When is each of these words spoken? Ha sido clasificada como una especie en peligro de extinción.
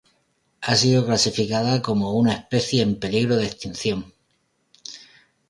Ha 0.61 0.75
sido 0.75 1.05
clasificada 1.05 1.83
como 1.83 2.13
una 2.15 2.33
especie 2.33 2.81
en 2.81 2.99
peligro 2.99 3.35
de 3.37 3.45
extinción. 3.45 4.11